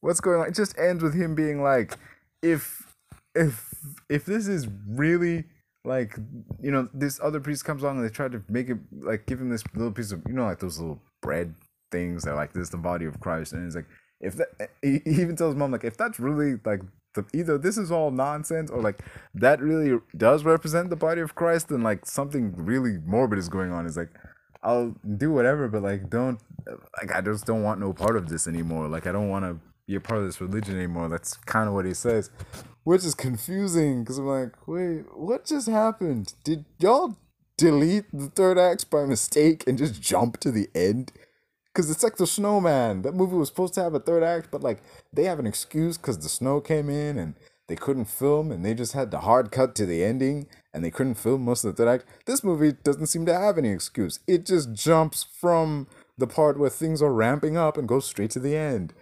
what's 0.00 0.20
going 0.20 0.40
on? 0.40 0.48
It 0.48 0.54
just 0.54 0.76
ends 0.78 1.02
with 1.02 1.14
him 1.14 1.34
being 1.34 1.62
like, 1.62 1.96
if 2.42 2.94
if 3.34 3.68
if 4.08 4.24
this 4.24 4.48
is 4.48 4.68
really 4.88 5.44
like 5.84 6.16
you 6.60 6.70
know 6.70 6.88
this 6.92 7.18
other 7.22 7.40
priest 7.40 7.64
comes 7.64 7.82
along 7.82 7.98
and 7.98 8.04
they 8.04 8.12
try 8.12 8.28
to 8.28 8.42
make 8.48 8.68
it 8.68 8.78
like 9.00 9.26
give 9.26 9.40
him 9.40 9.48
this 9.48 9.64
little 9.74 9.90
piece 9.92 10.12
of 10.12 10.22
you 10.26 10.34
know 10.34 10.44
like 10.44 10.60
those 10.60 10.78
little 10.78 11.00
bread 11.20 11.54
things 11.92 12.24
that 12.24 12.34
like 12.34 12.52
this 12.52 12.64
is 12.64 12.70
the 12.70 12.76
body 12.76 13.04
of 13.06 13.20
Christ 13.20 13.52
and 13.52 13.64
he's 13.64 13.76
like 13.76 13.86
if 14.20 14.34
that 14.36 14.70
he 14.82 15.00
even 15.06 15.36
tells 15.36 15.54
mom 15.54 15.70
like 15.72 15.84
if 15.84 15.96
that's 15.96 16.18
really 16.18 16.54
like 16.64 16.80
the, 17.14 17.24
either 17.34 17.58
this 17.58 17.76
is 17.76 17.92
all 17.92 18.10
nonsense 18.10 18.70
or 18.70 18.80
like 18.80 19.04
that 19.34 19.60
really 19.60 20.00
does 20.16 20.44
represent 20.44 20.90
the 20.90 20.96
body 20.96 21.20
of 21.20 21.34
Christ 21.34 21.68
then 21.68 21.82
like 21.82 22.06
something 22.06 22.54
really 22.56 22.98
morbid 23.04 23.38
is 23.38 23.48
going 23.48 23.70
on 23.70 23.86
is 23.86 23.96
like 23.96 24.10
I'll 24.62 24.94
do 25.16 25.30
whatever 25.30 25.68
but 25.68 25.82
like 25.82 26.10
don't 26.10 26.40
like 27.00 27.14
I 27.14 27.20
just 27.20 27.46
don't 27.46 27.62
want 27.62 27.80
no 27.80 27.92
part 27.92 28.16
of 28.16 28.28
this 28.28 28.48
anymore 28.48 28.88
like 28.88 29.06
I 29.06 29.12
don't 29.12 29.28
want 29.28 29.44
to 29.44 29.58
be 29.86 29.94
a 29.96 30.00
part 30.00 30.20
of 30.20 30.26
this 30.26 30.40
religion 30.40 30.76
anymore 30.76 31.08
that's 31.08 31.34
kind 31.34 31.68
of 31.68 31.74
what 31.74 31.84
he 31.84 31.94
says 31.94 32.30
which 32.84 33.04
is 33.04 33.14
confusing 33.14 34.02
because 34.02 34.18
I'm 34.18 34.26
like, 34.26 34.66
wait, 34.66 35.04
what 35.16 35.46
just 35.46 35.68
happened? 35.68 36.34
Did 36.44 36.64
y'all 36.78 37.16
delete 37.56 38.06
the 38.12 38.28
third 38.28 38.58
act 38.58 38.90
by 38.90 39.04
mistake 39.04 39.64
and 39.66 39.78
just 39.78 40.00
jump 40.00 40.40
to 40.40 40.50
the 40.50 40.68
end? 40.74 41.12
Because 41.72 41.90
it's 41.90 42.02
like 42.02 42.16
the 42.16 42.26
snowman. 42.26 43.02
That 43.02 43.14
movie 43.14 43.36
was 43.36 43.48
supposed 43.48 43.74
to 43.74 43.82
have 43.82 43.94
a 43.94 44.00
third 44.00 44.22
act, 44.22 44.48
but 44.50 44.62
like 44.62 44.82
they 45.12 45.24
have 45.24 45.38
an 45.38 45.46
excuse 45.46 45.96
because 45.96 46.18
the 46.18 46.28
snow 46.28 46.60
came 46.60 46.90
in 46.90 47.18
and 47.18 47.34
they 47.68 47.76
couldn't 47.76 48.06
film 48.06 48.52
and 48.52 48.64
they 48.64 48.74
just 48.74 48.92
had 48.92 49.10
the 49.10 49.20
hard 49.20 49.50
cut 49.50 49.74
to 49.76 49.86
the 49.86 50.04
ending 50.04 50.46
and 50.74 50.84
they 50.84 50.90
couldn't 50.90 51.14
film 51.14 51.44
most 51.44 51.64
of 51.64 51.74
the 51.74 51.82
third 51.82 51.92
act. 51.92 52.06
This 52.26 52.44
movie 52.44 52.72
doesn't 52.72 53.06
seem 53.06 53.24
to 53.26 53.34
have 53.38 53.56
any 53.56 53.70
excuse. 53.70 54.20
It 54.26 54.44
just 54.44 54.72
jumps 54.72 55.24
from 55.24 55.86
the 56.18 56.26
part 56.26 56.58
where 56.58 56.70
things 56.70 57.00
are 57.00 57.12
ramping 57.12 57.56
up 57.56 57.78
and 57.78 57.88
goes 57.88 58.04
straight 58.04 58.30
to 58.32 58.40
the 58.40 58.56
end. 58.56 58.92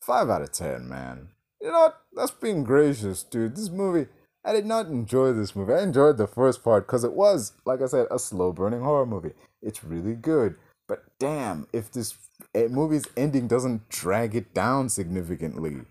Five 0.00 0.28
out 0.28 0.42
of 0.42 0.52
ten, 0.52 0.88
man 0.88 1.28
you 1.60 1.70
know 1.70 1.80
what? 1.80 2.00
That's 2.14 2.30
being 2.30 2.64
gracious, 2.64 3.22
dude. 3.22 3.56
This 3.56 3.70
movie, 3.70 4.08
I 4.44 4.52
did 4.52 4.66
not 4.66 4.86
enjoy 4.86 5.32
this 5.32 5.56
movie. 5.56 5.72
I 5.72 5.82
enjoyed 5.82 6.16
the 6.16 6.26
first 6.26 6.62
part 6.62 6.86
because 6.86 7.04
it 7.04 7.12
was, 7.12 7.52
like 7.64 7.82
I 7.82 7.86
said, 7.86 8.06
a 8.10 8.18
slow 8.18 8.52
burning 8.52 8.80
horror 8.80 9.06
movie. 9.06 9.32
It's 9.62 9.84
really 9.84 10.14
good. 10.14 10.56
But 10.88 11.04
damn, 11.20 11.68
if 11.72 11.92
this 11.92 12.16
movie's 12.54 13.06
ending 13.16 13.46
doesn't 13.46 13.88
drag 13.90 14.34
it 14.34 14.54
down 14.54 14.88
significantly, 14.88 15.82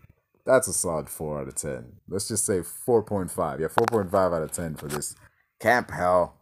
That's 0.48 0.70
a 0.70 0.74
solid 0.74 1.10
4 1.10 1.42
out 1.42 1.50
of 1.50 1.56
10. 1.56 1.98
Let's 2.08 2.30
just 2.30 2.46
say 2.46 2.60
4.5. 2.60 3.60
Yeah, 3.60 3.68
4.5 3.68 4.14
out 4.16 4.42
of 4.42 4.52
10 4.54 4.76
for 4.76 4.88
this 4.88 5.14
Camp 5.60 5.92
Hell. 5.92 6.36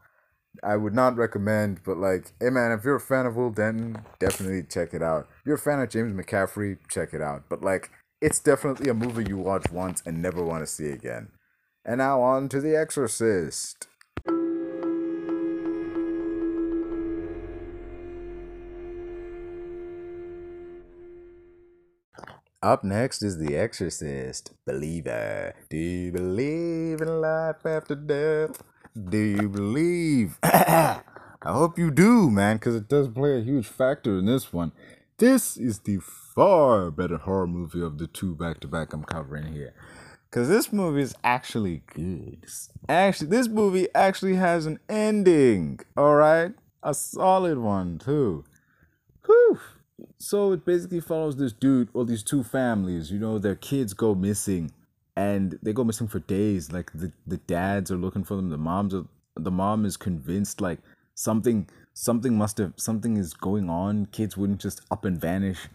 I 0.64 0.78
would 0.78 0.94
not 0.94 1.18
recommend, 1.18 1.82
but 1.84 1.98
like, 1.98 2.32
hey 2.40 2.52
man, 2.52 2.72
if 2.72 2.86
you're 2.86 2.96
a 2.96 3.02
fan 3.02 3.26
of 3.26 3.36
Will 3.36 3.50
Denton, 3.50 3.98
definitely 4.20 4.64
check 4.64 4.94
it 4.94 5.02
out. 5.02 5.28
If 5.40 5.48
you're 5.48 5.56
a 5.56 5.60
fan 5.60 5.82
of 5.82 5.90
James 5.90 6.14
McCaffrey, 6.14 6.78
check 6.90 7.14
it 7.14 7.22
out. 7.22 7.50
But 7.50 7.64
like, 7.64 7.90
it's 8.22 8.40
definitely 8.40 8.90
a 8.90 8.94
movie 8.94 9.26
you 9.28 9.38
watch 9.38 9.72
once 9.72 10.04
and 10.06 10.22
never 10.22 10.44
want 10.44 10.62
to 10.62 10.68
see 10.68 10.92
again. 10.92 11.30
And 11.84 11.98
now 11.98 12.22
on 12.22 12.48
to 12.50 12.62
The 12.62 12.78
Exorcist. 12.78 13.88
Up 22.66 22.84
next 22.84 23.22
is 23.22 23.38
The 23.38 23.56
Exorcist. 23.56 24.54
Believer. 24.66 25.54
Do 25.70 25.78
you 25.78 26.12
believe 26.12 27.00
in 27.00 27.22
life 27.22 27.64
after 27.64 27.94
death? 27.94 28.64
Do 28.96 29.20
you 29.20 29.48
believe? 29.48 30.40
I 30.44 31.04
hope 31.44 31.78
you 31.78 31.92
do, 31.92 32.32
man, 32.32 32.56
because 32.56 32.74
it 32.74 32.90
does 32.90 33.08
play 33.08 33.38
a 33.38 33.44
huge 33.44 33.68
factor 33.68 34.18
in 34.18 34.26
this 34.26 34.52
one. 34.52 34.72
This 35.20 35.58
is 35.58 35.82
the 35.82 36.00
far 36.00 36.90
better 36.90 37.18
horror 37.18 37.46
movie 37.46 37.84
of 37.84 38.00
the 38.00 38.08
two 38.08 38.34
back 38.34 38.62
to 38.62 38.68
back 38.68 38.94
I'm 38.94 39.04
covering 39.04 39.54
here. 39.54 39.76
Because 40.32 40.50
this 40.50 40.74
movie 40.74 41.04
is 41.04 41.14
actually 41.24 41.84
good. 41.94 42.48
Actually, 42.90 43.28
this 43.28 43.48
movie 43.48 43.90
actually 43.94 44.38
has 44.38 44.66
an 44.66 44.80
ending, 44.90 45.82
alright? 45.96 46.54
A 46.82 46.96
solid 46.96 47.60
one, 47.60 48.00
too. 48.00 48.44
Whew. 49.28 49.60
So 50.18 50.52
it 50.52 50.66
basically 50.66 51.00
follows 51.00 51.38
this 51.38 51.54
dude, 51.54 51.90
or 51.94 52.06
these 52.06 52.24
two 52.24 52.44
families, 52.44 53.12
you 53.12 53.20
know, 53.20 53.40
their 53.40 53.56
kids 53.56 53.94
go 53.94 54.14
missing 54.14 54.72
and 55.16 55.58
they 55.64 55.74
go 55.74 55.84
missing 55.84 56.08
for 56.08 56.20
days. 56.20 56.72
Like 56.72 56.92
the, 56.94 57.12
the 57.26 57.38
dads 57.38 57.92
are 57.92 57.98
looking 57.98 58.24
for 58.24 58.36
them, 58.36 58.50
the 58.50 58.58
moms 58.58 58.94
are 58.94 59.06
the 59.38 59.52
mom 59.52 59.86
is 59.86 59.98
convinced 59.98 60.62
like 60.62 60.80
something 61.14 61.68
something 61.94 62.38
must 62.38 62.58
have 62.58 62.74
something 62.78 63.18
is 63.18 63.34
going 63.34 63.70
on. 63.70 64.08
Kids 64.08 64.38
wouldn't 64.38 64.62
just 64.62 64.82
up 64.92 65.06
and 65.06 65.20
vanish. 65.20 65.68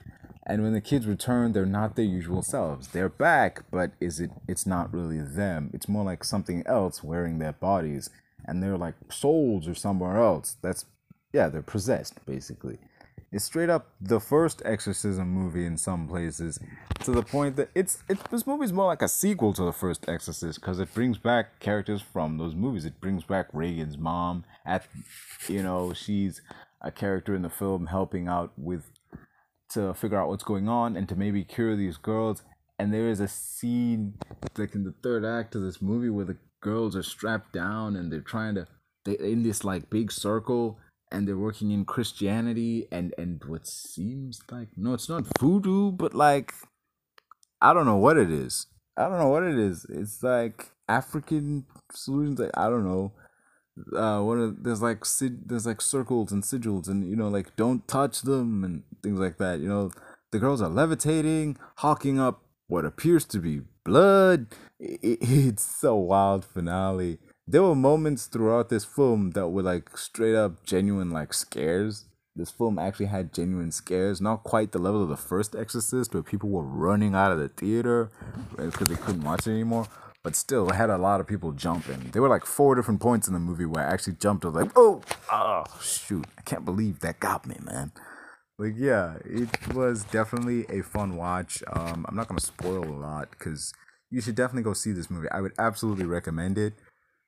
And 0.46 0.62
when 0.62 0.72
the 0.72 0.80
kids 0.80 1.06
return, 1.06 1.52
they're 1.52 1.66
not 1.66 1.96
their 1.96 2.04
usual 2.04 2.42
selves. 2.42 2.88
They're 2.88 3.08
back, 3.10 3.64
but 3.70 3.92
is 4.00 4.20
it 4.20 4.30
it's 4.48 4.66
not 4.66 4.92
really 4.92 5.20
them. 5.20 5.70
It's 5.72 5.88
more 5.88 6.04
like 6.04 6.24
something 6.24 6.62
else 6.66 7.04
wearing 7.04 7.38
their 7.38 7.52
bodies. 7.52 8.10
And 8.46 8.62
they're 8.62 8.78
like 8.78 8.94
souls 9.10 9.68
or 9.68 9.74
somewhere 9.74 10.16
else. 10.16 10.56
That's 10.62 10.86
yeah, 11.32 11.48
they're 11.48 11.62
possessed, 11.62 12.24
basically. 12.26 12.78
It's 13.32 13.44
straight 13.44 13.70
up 13.70 13.92
the 14.00 14.18
first 14.18 14.60
exorcism 14.64 15.28
movie 15.28 15.64
in 15.64 15.76
some 15.76 16.08
places, 16.08 16.58
to 17.04 17.12
the 17.12 17.22
point 17.22 17.54
that 17.56 17.70
it's 17.76 18.02
it's 18.08 18.22
this 18.24 18.44
movie's 18.44 18.72
more 18.72 18.86
like 18.86 19.02
a 19.02 19.08
sequel 19.08 19.52
to 19.52 19.62
the 19.62 19.72
first 19.72 20.08
Exorcist 20.08 20.60
because 20.60 20.80
it 20.80 20.92
brings 20.92 21.16
back 21.16 21.60
characters 21.60 22.02
from 22.02 22.38
those 22.38 22.56
movies. 22.56 22.84
It 22.84 23.00
brings 23.00 23.22
back 23.22 23.46
regan's 23.52 23.96
mom. 23.96 24.44
At 24.66 24.86
you 25.46 25.62
know 25.62 25.92
she's 25.92 26.42
a 26.80 26.90
character 26.90 27.34
in 27.34 27.42
the 27.42 27.50
film 27.50 27.86
helping 27.86 28.26
out 28.26 28.52
with 28.56 28.90
to 29.70 29.94
figure 29.94 30.20
out 30.20 30.28
what's 30.28 30.42
going 30.42 30.68
on 30.68 30.96
and 30.96 31.08
to 31.08 31.14
maybe 31.14 31.44
cure 31.44 31.76
these 31.76 31.98
girls. 31.98 32.42
And 32.80 32.92
there 32.92 33.08
is 33.08 33.20
a 33.20 33.28
scene 33.28 34.14
like 34.58 34.74
in 34.74 34.82
the 34.82 34.94
third 35.04 35.24
act 35.24 35.54
of 35.54 35.62
this 35.62 35.80
movie 35.80 36.10
where 36.10 36.24
the 36.24 36.38
girls 36.60 36.96
are 36.96 37.02
strapped 37.04 37.52
down 37.52 37.94
and 37.94 38.12
they're 38.12 38.20
trying 38.20 38.56
to 38.56 38.66
they 39.04 39.12
in 39.12 39.44
this 39.44 39.62
like 39.62 39.88
big 39.88 40.10
circle 40.10 40.78
and 41.12 41.26
they're 41.26 41.36
working 41.36 41.70
in 41.70 41.84
Christianity 41.84 42.86
and 42.90 43.14
and 43.18 43.42
what 43.44 43.66
seems 43.66 44.40
like 44.50 44.68
no, 44.76 44.94
it's 44.94 45.08
not 45.08 45.24
voodoo, 45.38 45.92
but 45.92 46.14
like 46.14 46.52
I 47.60 47.72
don't 47.72 47.86
know 47.86 47.96
what 47.96 48.16
it 48.16 48.30
is. 48.30 48.66
I 48.96 49.08
don't 49.08 49.18
know 49.18 49.28
what 49.28 49.42
it 49.42 49.58
is. 49.58 49.86
It's 49.88 50.22
like 50.22 50.70
African 50.88 51.66
solutions. 51.92 52.38
Like, 52.38 52.50
I 52.54 52.68
don't 52.68 52.84
know. 52.84 53.12
Uh, 53.96 54.20
what 54.22 54.36
are, 54.36 54.50
there's 54.50 54.82
like 54.82 55.04
there's 55.46 55.66
like 55.66 55.80
circles 55.80 56.32
and 56.32 56.42
sigils 56.42 56.88
and 56.88 57.08
you 57.08 57.16
know 57.16 57.28
like 57.28 57.54
don't 57.56 57.86
touch 57.88 58.22
them 58.22 58.64
and 58.64 58.82
things 59.02 59.18
like 59.18 59.38
that. 59.38 59.60
You 59.60 59.68
know, 59.68 59.90
the 60.32 60.38
girls 60.38 60.60
are 60.60 60.68
levitating, 60.68 61.56
hawking 61.76 62.18
up 62.18 62.42
what 62.66 62.84
appears 62.84 63.24
to 63.26 63.38
be 63.38 63.62
blood. 63.84 64.46
It, 64.78 65.00
it's 65.22 65.82
a 65.82 65.94
wild 65.94 66.44
finale 66.44 67.18
there 67.50 67.62
were 67.62 67.74
moments 67.74 68.26
throughout 68.26 68.68
this 68.68 68.84
film 68.84 69.32
that 69.32 69.48
were 69.48 69.62
like 69.62 69.96
straight 69.96 70.36
up 70.36 70.64
genuine 70.64 71.10
like 71.10 71.34
scares. 71.34 72.04
This 72.36 72.50
film 72.50 72.78
actually 72.78 73.06
had 73.06 73.34
genuine 73.34 73.72
scares, 73.72 74.20
not 74.20 74.44
quite 74.44 74.70
the 74.70 74.78
level 74.78 75.02
of 75.02 75.08
the 75.08 75.16
first 75.16 75.56
Exorcist, 75.56 76.14
where 76.14 76.22
people 76.22 76.48
were 76.48 76.62
running 76.62 77.14
out 77.14 77.32
of 77.32 77.38
the 77.38 77.48
theater 77.48 78.10
because 78.56 78.88
they 78.88 78.94
couldn't 78.94 79.24
watch 79.24 79.48
it 79.48 79.50
anymore. 79.50 79.88
But 80.22 80.36
still, 80.36 80.70
had 80.70 80.90
a 80.90 80.98
lot 80.98 81.20
of 81.20 81.26
people 81.26 81.50
jumping. 81.52 82.10
There 82.12 82.22
were 82.22 82.28
like 82.28 82.44
four 82.44 82.74
different 82.74 83.00
points 83.00 83.26
in 83.26 83.34
the 83.34 83.40
movie 83.40 83.64
where 83.64 83.84
I 83.84 83.92
actually 83.92 84.16
jumped. 84.20 84.44
I 84.44 84.48
was 84.48 84.62
like, 84.62 84.72
"Oh, 84.76 85.02
oh, 85.32 85.64
shoot! 85.80 86.26
I 86.38 86.42
can't 86.42 86.64
believe 86.64 87.00
that 87.00 87.20
got 87.20 87.46
me, 87.46 87.56
man." 87.62 87.90
Like, 88.58 88.74
yeah, 88.76 89.14
it 89.24 89.74
was 89.74 90.04
definitely 90.04 90.66
a 90.68 90.82
fun 90.82 91.16
watch. 91.16 91.62
Um, 91.72 92.04
I'm 92.06 92.14
not 92.14 92.28
gonna 92.28 92.40
spoil 92.40 92.84
a 92.84 93.00
lot 93.00 93.30
because 93.30 93.72
you 94.10 94.20
should 94.20 94.34
definitely 94.34 94.64
go 94.64 94.74
see 94.74 94.92
this 94.92 95.10
movie. 95.10 95.28
I 95.30 95.40
would 95.40 95.54
absolutely 95.58 96.04
recommend 96.04 96.58
it. 96.58 96.74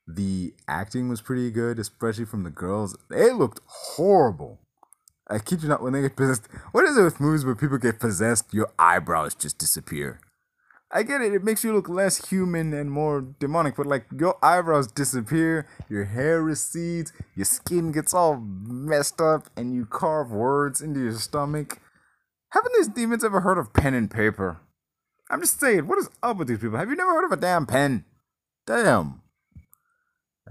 The 0.07 0.55
acting 0.67 1.09
was 1.09 1.21
pretty 1.21 1.51
good, 1.51 1.79
especially 1.79 2.25
from 2.25 2.43
the 2.43 2.51
girls. 2.51 2.97
They 3.09 3.33
looked 3.33 3.61
horrible. 3.67 4.59
I 5.29 5.39
kid 5.39 5.63
you 5.63 5.69
not, 5.69 5.83
when 5.83 5.93
they 5.93 6.03
get 6.03 6.17
possessed, 6.17 6.49
what 6.73 6.85
is 6.85 6.97
it 6.97 7.05
with 7.05 7.21
movies 7.21 7.45
where 7.45 7.55
people 7.55 7.79
get 7.79 8.01
possessed, 8.01 8.53
your 8.53 8.71
eyebrows 8.79 9.35
just 9.35 9.59
disappear? 9.59 10.21
I 10.95 11.05
get 11.05 11.23
it, 11.23 11.33
it 11.33 11.43
makes 11.43 11.65
you 11.65 11.73
look 11.73 11.89
less 11.89 12.29
human 12.29 12.75
and 12.75 12.91
more 12.91 13.23
demonic, 13.23 13.77
but 13.77 13.87
like 13.87 14.05
your 14.19 14.37
eyebrows 14.45 14.89
disappear, 14.89 15.67
your 15.89 16.05
hair 16.05 16.43
recedes, 16.43 17.15
your 17.35 17.47
skin 17.47 17.93
gets 17.93 18.13
all 18.13 18.37
messed 18.37 19.21
up, 19.21 19.49
and 19.57 19.73
you 19.73 19.87
carve 19.87 20.31
words 20.31 20.83
into 20.83 21.01
your 21.01 21.15
stomach. 21.15 21.81
Haven't 22.51 22.75
these 22.77 22.89
demons 22.89 23.25
ever 23.25 23.41
heard 23.41 23.57
of 23.57 23.73
pen 23.73 23.95
and 23.95 24.11
paper? 24.11 24.61
I'm 25.31 25.41
just 25.41 25.59
saying, 25.59 25.87
what 25.87 25.99
is 25.99 26.11
up 26.23 26.37
with 26.37 26.49
these 26.49 26.59
people? 26.59 26.77
Have 26.77 26.91
you 26.91 26.97
never 26.97 27.13
heard 27.15 27.25
of 27.25 27.33
a 27.33 27.41
damn 27.41 27.65
pen? 27.65 28.05
Damn. 28.67 29.22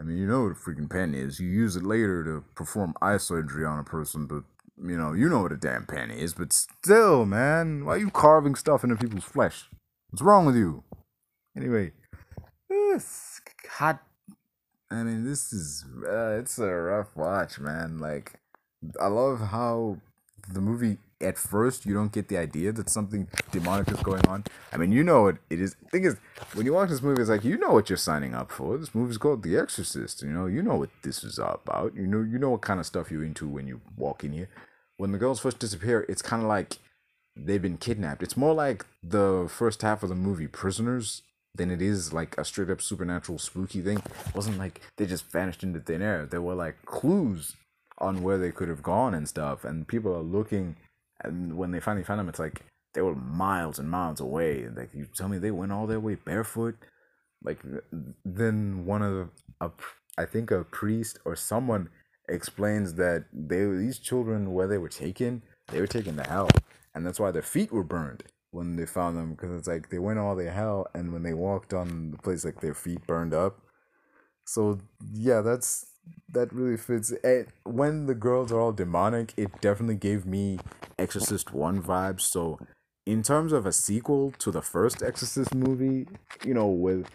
I 0.02 0.04
mean, 0.04 0.18
you 0.18 0.26
know 0.26 0.44
what 0.44 0.54
a 0.54 0.56
freaking 0.56 0.90
pen 0.90 1.14
is. 1.14 1.40
You 1.40 1.48
use 1.48 1.76
it 1.76 1.84
later 1.84 2.24
to 2.24 2.44
perform 2.56 2.96
eye 3.04 3.18
surgery 3.18 3.64
on 3.64 3.78
a 3.78 3.84
person, 3.84 4.26
but 4.26 4.44
you 4.84 4.98
know, 4.98 5.14
you 5.14 5.30
know 5.30 5.44
what 5.44 5.52
a 5.52 5.58
damn 5.58 5.86
pen 5.86 6.10
is. 6.10 6.34
But 6.34 6.52
still, 6.52 7.24
man, 7.24 7.86
why 7.86 7.94
are 7.94 8.00
you 8.00 8.10
carving 8.10 8.56
stuff 8.56 8.84
into 8.84 8.96
people's 8.96 9.26
flesh? 9.26 9.70
What's 10.10 10.24
wrong 10.24 10.48
with 10.48 10.56
you? 10.56 10.84
Anyway, 11.56 11.92
this 12.68 13.42
hot. 13.70 14.02
I 14.90 15.04
mean, 15.04 15.24
this 15.24 15.54
is 15.54 15.86
uh, 16.04 16.40
it's 16.40 16.58
a 16.58 16.66
rough 16.66 17.16
watch, 17.16 17.60
man. 17.60 18.00
Like, 18.00 18.40
I 19.00 19.06
love 19.06 19.40
how 19.40 19.98
the 20.48 20.62
movie 20.62 20.98
at 21.22 21.38
first 21.38 21.86
you 21.86 21.94
don't 21.94 22.12
get 22.12 22.28
the 22.28 22.38
idea 22.38 22.72
that 22.72 22.90
something 22.90 23.28
demonic 23.52 23.90
is 23.92 24.00
going 24.02 24.26
on. 24.28 24.44
I 24.72 24.78
mean, 24.78 24.92
you 24.92 25.04
know 25.04 25.24
what 25.24 25.38
it 25.50 25.62
is. 25.62 25.76
Thing 25.92 26.04
is, 26.04 26.18
when 26.54 26.66
you 26.66 26.74
watch 26.74 26.90
this 26.90 27.02
movie, 27.02 27.22
it's 27.22 27.30
like 27.30 27.44
you 27.44 27.58
know 27.58 27.72
what 27.72 27.90
you're 27.90 27.98
signing 27.98 28.34
up 28.34 28.52
for. 28.52 28.78
This 28.78 28.96
movie's 28.96 29.18
called 29.18 29.44
The 29.44 29.58
Exorcist. 29.58 30.22
You 30.24 30.30
know, 30.30 30.46
you 30.48 30.62
know 30.62 30.76
what 30.76 30.90
this 31.04 31.24
is 31.24 31.40
all 31.40 31.62
about. 31.66 31.96
You 31.96 32.08
know, 32.08 32.22
you 32.22 32.38
know 32.38 32.50
what 32.50 32.62
kind 32.62 32.80
of 32.80 32.86
stuff 32.86 33.12
you're 33.12 33.24
into 33.24 33.48
when 33.48 33.68
you 33.68 33.82
walk 33.98 34.24
in 34.24 34.34
here. 34.34 34.50
When 34.98 35.12
the 35.12 35.18
girls 35.18 35.40
first 35.40 35.60
disappear, 35.60 36.06
it's 36.10 36.22
kind 36.22 36.42
of 36.42 36.48
like 36.48 36.78
they've 37.36 37.62
been 37.62 37.78
kidnapped. 37.78 38.24
It's 38.24 38.38
more 38.38 38.54
like 38.54 38.86
the 39.04 39.48
first 39.50 39.82
half 39.82 40.04
of 40.04 40.10
the 40.10 40.16
movie 40.16 40.48
Prisoners 40.48 41.24
than 41.56 41.70
it 41.70 41.82
is 41.82 42.14
like 42.14 42.38
a 42.38 42.46
straight 42.46 42.70
up 42.70 42.82
supernatural 42.82 43.38
spooky 43.38 43.82
thing. 43.82 43.98
It 43.98 44.36
wasn't 44.36 44.58
like 44.58 44.82
they 44.98 45.06
just 45.06 45.30
vanished 45.32 45.64
into 45.64 45.80
thin 45.80 46.02
air. 46.02 46.26
There 46.26 46.42
were 46.42 46.56
like 46.56 46.86
clues 46.86 47.56
on 48.02 48.24
where 48.24 48.38
they 48.38 48.52
could 48.52 48.68
have 48.68 48.84
gone 48.84 49.14
and 49.14 49.30
stuff, 49.30 49.64
and 49.64 49.88
people 49.88 50.14
are 50.14 50.22
looking 50.22 50.76
and 51.24 51.58
when 51.58 51.72
they 51.72 51.80
finally 51.80 52.04
found 52.04 52.20
them, 52.20 52.30
it's 52.30 52.40
like 52.40 52.64
they 52.94 53.02
were 53.02 53.16
miles 53.16 53.80
and 53.80 53.90
miles 53.90 54.20
away. 54.20 54.68
Like 54.76 54.94
you 54.94 55.08
tell 55.16 55.28
me 55.28 55.38
they 55.38 55.52
went 55.52 55.72
all 55.72 55.88
their 55.88 56.00
way 56.00 56.16
barefoot. 56.16 56.76
Like 57.44 57.60
then 58.26 58.86
one 58.86 59.02
of 59.02 59.14
the, 59.14 59.30
a, 59.62 59.72
I 60.18 60.26
think 60.26 60.52
a 60.52 60.64
priest 60.64 61.20
or 61.26 61.36
someone 61.36 61.90
explains 62.30 62.96
that 62.96 63.26
they 63.34 63.66
these 63.66 64.00
children 64.00 64.54
where 64.54 64.68
they 64.68 64.78
were 64.78 64.90
taken, 64.90 65.44
they 65.68 65.80
were 65.80 65.88
taken 65.88 66.18
to 66.18 66.24
hell, 66.24 66.50
and 66.94 67.06
that's 67.06 67.20
why 67.20 67.32
their 67.32 67.42
feet 67.42 67.72
were 67.72 67.84
burned 67.84 68.24
when 68.52 68.76
they 68.76 68.86
found 68.86 69.18
them 69.18 69.32
because 69.32 69.56
it's 69.56 69.68
like 69.68 69.90
they 69.90 70.00
went 70.00 70.20
all 70.20 70.36
the 70.36 70.52
hell, 70.52 70.88
and 70.94 71.14
when 71.14 71.24
they 71.24 71.34
walked 71.34 71.74
on 71.74 72.12
the 72.12 72.18
place, 72.18 72.46
like 72.46 72.62
their 72.62 72.76
feet 72.76 73.06
burned 73.08 73.34
up. 73.34 73.60
So 74.46 74.80
yeah, 75.14 75.42
that's 75.42 75.88
that 76.30 76.54
really 76.54 76.78
fits. 76.78 77.12
It, 77.12 77.50
when 77.64 78.06
the 78.06 78.16
girls 78.16 78.52
are 78.52 78.60
all 78.60 78.72
demonic, 78.72 79.34
it 79.38 79.62
definitely 79.62 79.96
gave 79.96 80.26
me 80.26 80.60
Exorcist 80.98 81.54
1 81.54 81.82
vibes. 81.82 82.22
So, 82.22 82.60
in 83.06 83.24
terms 83.24 83.52
of 83.52 83.66
a 83.66 83.72
sequel 83.72 84.32
to 84.40 84.52
the 84.52 84.62
first 84.62 85.02
Exorcist 85.02 85.54
movie, 85.54 86.08
you 86.46 86.54
know, 86.54 86.68
with 86.68 87.08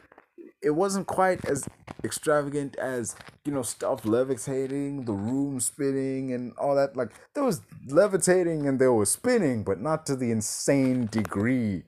it 0.63 0.71
wasn't 0.71 1.07
quite 1.07 1.45
as 1.45 1.69
extravagant 2.03 2.77
as 2.77 3.15
you 3.45 3.53
know 3.53 3.63
stuff 3.63 4.05
levitating, 4.05 5.05
the 5.05 5.13
room 5.13 5.61
spinning, 5.61 6.33
and 6.33 6.53
all 6.59 6.75
that. 6.75 6.97
Like 6.97 7.11
there 7.35 7.45
was 7.45 7.61
levitating 7.87 8.67
and 8.67 8.79
there 8.79 8.93
was 8.93 9.11
spinning, 9.11 9.63
but 9.63 9.81
not 9.81 10.07
to 10.07 10.17
the 10.17 10.31
insane 10.31 11.07
degree 11.07 11.85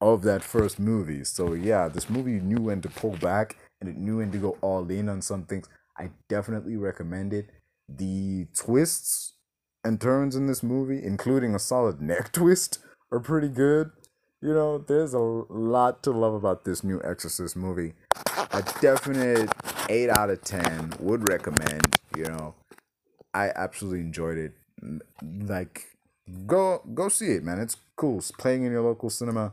of 0.00 0.22
that 0.22 0.42
first 0.42 0.80
movie. 0.80 1.24
So 1.24 1.54
yeah, 1.54 1.88
this 1.88 2.08
movie 2.08 2.40
knew 2.40 2.62
when 2.62 2.80
to 2.82 2.88
pull 2.88 3.16
back 3.18 3.56
and 3.80 3.88
it 3.88 3.96
knew 3.96 4.18
when 4.18 4.32
to 4.32 4.38
go 4.38 4.56
all 4.60 4.88
in 4.90 5.08
on 5.08 5.22
some 5.22 5.44
things. 5.44 5.68
I 6.02 6.10
definitely 6.28 6.76
recommend 6.76 7.32
it. 7.32 7.50
The 7.88 8.48
twists 8.56 9.34
and 9.84 10.00
turns 10.00 10.34
in 10.34 10.48
this 10.48 10.60
movie, 10.60 11.00
including 11.00 11.54
a 11.54 11.60
solid 11.60 12.00
neck 12.00 12.32
twist, 12.32 12.80
are 13.12 13.20
pretty 13.20 13.48
good. 13.48 13.92
You 14.40 14.52
know, 14.52 14.78
there's 14.78 15.14
a 15.14 15.20
lot 15.20 16.02
to 16.02 16.10
love 16.10 16.34
about 16.34 16.64
this 16.64 16.82
new 16.82 17.00
Exorcist 17.04 17.54
movie. 17.54 17.94
A 18.52 18.64
definite 18.80 19.48
8 19.88 20.10
out 20.10 20.30
of 20.30 20.42
10 20.42 20.94
would 20.98 21.28
recommend, 21.28 21.96
you 22.16 22.24
know. 22.24 22.56
I 23.32 23.52
absolutely 23.54 24.00
enjoyed 24.00 24.38
it. 24.38 24.52
Like 25.22 25.86
go 26.46 26.82
go 26.94 27.08
see 27.08 27.32
it, 27.32 27.44
man. 27.44 27.60
It's 27.60 27.76
cool. 27.94 28.18
It's 28.18 28.32
playing 28.32 28.64
in 28.64 28.72
your 28.72 28.82
local 28.82 29.08
cinema. 29.08 29.52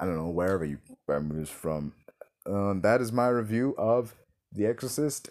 I 0.00 0.06
don't 0.06 0.16
know 0.16 0.28
wherever 0.28 0.64
you 0.64 0.78
movies 1.08 1.50
from. 1.50 1.92
Um, 2.46 2.80
that 2.80 3.00
is 3.00 3.12
my 3.12 3.28
review 3.28 3.76
of 3.78 4.16
The 4.52 4.66
Exorcist, 4.66 5.30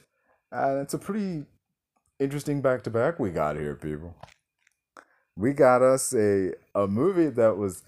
and 0.53 0.79
it's 0.79 0.93
a 0.93 1.00
pretty 1.00 1.45
interesting 2.19 2.62
back 2.62 2.83
to 2.83 2.89
back 2.89 3.19
we 3.19 3.31
got 3.31 3.55
here, 3.55 3.75
people. 3.75 4.15
We 5.36 5.53
got 5.53 5.81
us 5.81 6.13
a 6.13 6.53
a 6.75 6.88
movie 6.88 7.29
that 7.29 7.57
was 7.57 7.83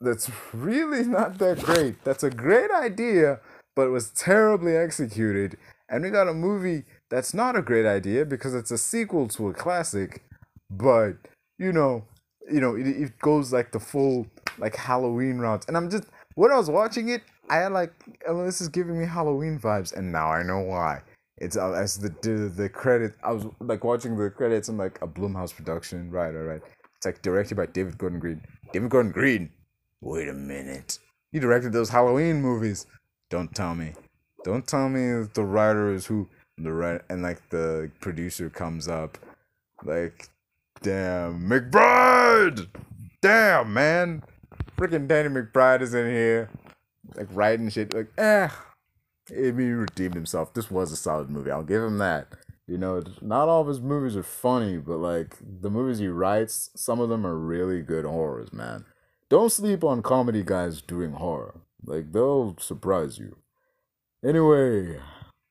that's 0.00 0.30
really 0.54 1.04
not 1.04 1.38
that 1.38 1.60
great. 1.60 2.02
That's 2.04 2.24
a 2.24 2.30
great 2.30 2.70
idea, 2.70 3.40
but 3.76 3.90
was 3.90 4.10
terribly 4.10 4.76
executed. 4.76 5.56
And 5.90 6.04
we 6.04 6.10
got 6.10 6.28
a 6.28 6.34
movie 6.34 6.84
that's 7.10 7.32
not 7.32 7.56
a 7.56 7.62
great 7.62 7.86
idea 7.86 8.24
because 8.24 8.54
it's 8.54 8.70
a 8.70 8.78
sequel 8.78 9.28
to 9.28 9.48
a 9.48 9.54
classic, 9.54 10.22
but 10.70 11.14
you 11.58 11.72
know, 11.72 12.04
you 12.50 12.60
know, 12.60 12.74
it, 12.74 12.86
it 12.86 13.18
goes 13.18 13.52
like 13.52 13.72
the 13.72 13.80
full 13.80 14.26
like 14.58 14.76
Halloween 14.76 15.38
route. 15.38 15.66
And 15.68 15.76
I'm 15.76 15.90
just 15.90 16.04
when 16.34 16.52
I 16.52 16.56
was 16.56 16.70
watching 16.70 17.08
it, 17.10 17.22
I 17.50 17.56
had 17.56 17.72
like, 17.72 17.92
oh, 18.26 18.44
this 18.44 18.60
is 18.60 18.68
giving 18.68 18.98
me 18.98 19.06
Halloween 19.06 19.58
vibes, 19.58 19.94
and 19.94 20.12
now 20.12 20.30
I 20.30 20.42
know 20.42 20.60
why. 20.60 21.02
It's 21.40 21.56
uh, 21.56 21.72
as 21.72 21.98
the, 21.98 22.08
the 22.22 22.52
the 22.54 22.68
credit. 22.68 23.14
I 23.22 23.32
was 23.32 23.46
like 23.60 23.84
watching 23.84 24.16
the 24.16 24.30
credits 24.30 24.68
and 24.68 24.78
like 24.78 24.98
a 25.02 25.06
Blumhouse 25.06 25.54
production, 25.54 26.10
right? 26.10 26.34
All 26.34 26.42
right. 26.42 26.62
It's 26.96 27.06
like 27.06 27.22
directed 27.22 27.56
by 27.56 27.66
David 27.66 27.96
Gordon 27.96 28.18
Green. 28.18 28.42
David 28.72 28.90
Gordon 28.90 29.12
Green. 29.12 29.50
Wait 30.00 30.28
a 30.28 30.32
minute. 30.32 30.98
He 31.32 31.38
directed 31.38 31.72
those 31.72 31.90
Halloween 31.90 32.40
movies. 32.42 32.86
Don't 33.30 33.54
tell 33.54 33.74
me. 33.74 33.92
Don't 34.44 34.66
tell 34.66 34.88
me 34.88 35.26
the 35.34 35.44
writer 35.44 35.92
is 35.92 36.06
who 36.06 36.28
the 36.62 36.72
right 36.72 37.00
and 37.08 37.22
like 37.22 37.48
the 37.50 37.90
producer 38.00 38.50
comes 38.50 38.88
up 38.88 39.18
like 39.84 40.28
damn 40.82 41.40
McBride 41.48 42.66
damn 43.22 43.72
man 43.72 44.22
freaking 44.76 45.06
Danny 45.06 45.28
McBride 45.28 45.82
is 45.82 45.94
in 45.94 46.06
here 46.06 46.50
like 47.14 47.28
writing 47.32 47.68
shit 47.68 47.94
like 47.94 48.08
eh 48.18 48.48
I 49.30 49.34
he 49.34 49.50
redeemed 49.50 50.14
himself. 50.14 50.54
This 50.54 50.70
was 50.70 50.92
a 50.92 50.96
solid 50.96 51.30
movie. 51.30 51.50
I'll 51.50 51.62
give 51.62 51.82
him 51.82 51.98
that. 51.98 52.28
You 52.66 52.76
know, 52.76 53.02
not 53.22 53.48
all 53.48 53.62
of 53.62 53.66
his 53.68 53.80
movies 53.80 54.16
are 54.16 54.22
funny, 54.22 54.76
but 54.76 54.98
like 54.98 55.36
the 55.40 55.70
movies 55.70 55.98
he 55.98 56.08
writes, 56.08 56.70
some 56.76 57.00
of 57.00 57.08
them 57.08 57.26
are 57.26 57.38
really 57.38 57.80
good 57.80 58.04
horrors, 58.04 58.52
man. 58.52 58.84
Don't 59.30 59.50
sleep 59.50 59.82
on 59.82 60.02
comedy 60.02 60.42
guys 60.42 60.82
doing 60.82 61.12
horror. 61.12 61.60
Like 61.84 62.12
they'll 62.12 62.56
surprise 62.58 63.18
you. 63.18 63.36
Anyway, 64.24 64.98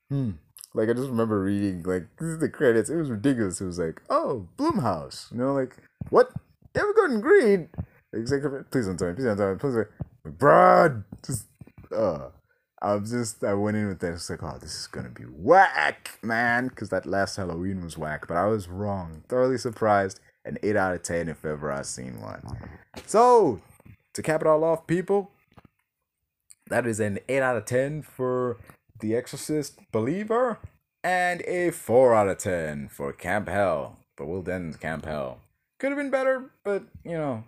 hmm. 0.09 0.31
Like 0.73 0.89
I 0.89 0.93
just 0.93 1.09
remember 1.09 1.41
reading 1.41 1.81
like 1.83 2.07
the 2.19 2.49
credits. 2.49 2.89
It 2.89 2.97
was 2.97 3.09
ridiculous. 3.09 3.61
It 3.61 3.65
was 3.65 3.79
like, 3.79 4.01
oh, 4.11 4.47
Blumhouse. 4.57 5.31
You 5.31 5.39
know, 5.39 5.53
like 5.53 5.75
what? 6.09 6.31
David 6.73 6.95
Gordon 6.95 7.21
Green. 7.21 7.69
Executive. 8.13 8.69
Please 8.69 8.85
don't 8.85 8.97
tell 8.97 9.07
me. 9.07 9.15
Please 9.15 9.25
don't 9.25 9.37
tell 9.37 9.53
me. 9.53 9.57
Please. 9.57 9.73
Don't 9.73 9.85
tell 9.85 10.31
me. 10.31 10.31
Brad. 10.37 11.03
Just. 11.25 11.45
Uh. 11.91 12.29
I 12.81 12.95
was 12.95 13.11
just 13.11 13.43
I 13.43 13.53
went 13.53 13.77
in 13.77 13.87
with 13.87 13.99
that. 13.99 14.13
It's 14.13 14.29
like, 14.29 14.43
oh, 14.43 14.57
this 14.59 14.79
is 14.79 14.87
gonna 14.87 15.09
be 15.09 15.23
whack, 15.23 16.19
man, 16.21 16.67
because 16.67 16.89
that 16.89 17.05
last 17.05 17.35
Halloween 17.35 17.83
was 17.83 17.97
whack. 17.97 18.27
But 18.27 18.37
I 18.37 18.45
was 18.45 18.67
wrong. 18.67 19.23
Thoroughly 19.27 19.57
surprised. 19.57 20.19
An 20.45 20.57
eight 20.63 20.77
out 20.77 20.95
of 20.95 21.03
ten 21.03 21.27
if 21.27 21.43
ever 21.43 21.71
I've 21.71 21.87
seen 21.87 22.21
one. 22.21 22.41
So 23.05 23.61
to 24.13 24.23
cap 24.23 24.41
it 24.41 24.47
all 24.47 24.63
off, 24.63 24.87
people, 24.87 25.31
that 26.67 26.87
is 26.87 26.99
an 26.99 27.19
eight 27.27 27.41
out 27.41 27.57
of 27.57 27.65
ten 27.65 28.01
for 28.01 28.57
The 28.99 29.15
Exorcist 29.15 29.79
Believer, 29.91 30.59
and 31.03 31.41
a 31.41 31.71
four 31.71 32.15
out 32.15 32.29
of 32.29 32.37
ten 32.37 32.87
for 32.87 33.11
Camp 33.11 33.49
Hell. 33.49 33.97
But 34.15 34.27
Will 34.27 34.41
Denton's 34.41 34.77
Camp 34.77 35.05
Hell 35.05 35.41
could 35.79 35.91
have 35.91 35.97
been 35.97 36.09
better, 36.09 36.51
but 36.63 36.83
you 37.03 37.17
know, 37.17 37.43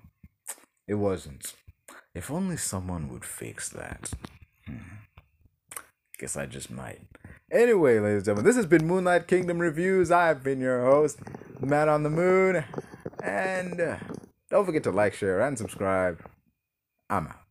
it 0.88 0.95
wasn't. 0.95 1.53
If 2.13 2.30
only 2.30 2.58
someone 2.58 3.10
would 3.10 3.23
fix 3.23 3.69
that. 3.69 4.12
Hmm. 4.65 4.98
Guess 6.19 6.36
I 6.36 6.47
just 6.47 6.69
might. 6.69 6.99
Anyway, 7.49 7.97
ladies 7.97 8.17
and 8.17 8.25
gentlemen, 8.25 8.45
this 8.45 8.58
has 8.58 8.65
been 8.65 8.86
Moonlight 8.86 9.25
Kingdom 9.25 9.58
Reviews. 9.58 10.12
I've 10.12 10.43
been 10.43 10.60
your 10.60 10.84
host, 10.84 11.19
Man 11.62 11.88
on 11.88 12.03
the 12.03 12.10
Moon. 12.10 12.65
And 13.23 13.79
uh, 13.79 13.97
don't 14.51 14.65
forget 14.65 14.84
to 14.84 14.91
like, 14.91 15.13
share, 15.13 15.39
and 15.39 15.58
subscribe. 15.58 16.19
I'm 17.10 17.27
out. 17.27 17.48